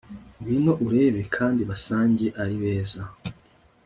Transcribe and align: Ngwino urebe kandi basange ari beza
Ngwino 0.39 0.73
urebe 0.85 1.21
kandi 1.35 1.61
basange 1.69 2.27
ari 2.41 2.55
beza 2.61 3.01